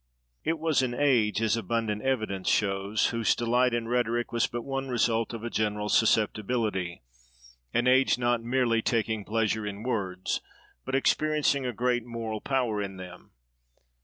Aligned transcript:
It 0.43 0.57
was 0.57 0.81
an 0.81 0.95
age, 0.95 1.43
as 1.43 1.55
abundant 1.55 2.01
evidence 2.01 2.49
shows, 2.49 3.09
whose 3.09 3.35
delight 3.35 3.71
in 3.71 3.87
rhetoric 3.87 4.31
was 4.31 4.47
but 4.47 4.63
one 4.63 4.89
result 4.89 5.31
of 5.31 5.43
a 5.43 5.49
general 5.51 5.89
susceptibility—an 5.89 7.87
age 7.87 8.17
not 8.17 8.41
merely 8.41 8.81
taking 8.81 9.23
pleasure 9.23 9.63
in 9.63 9.83
words, 9.83 10.41
but 10.85 10.95
experiencing 10.95 11.67
a 11.67 11.71
great 11.71 12.03
moral 12.03 12.41
power 12.41 12.81
in 12.81 12.97
them. 12.97 13.33